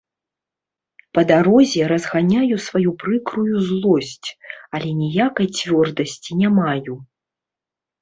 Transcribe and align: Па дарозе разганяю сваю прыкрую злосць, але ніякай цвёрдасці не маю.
Па 1.17 1.21
дарозе 1.31 1.81
разганяю 1.91 2.55
сваю 2.69 2.95
прыкрую 3.05 3.55
злосць, 3.69 4.29
але 4.79 4.89
ніякай 5.05 5.47
цвёрдасці 5.57 6.31
не 6.45 6.49
маю. 6.61 6.93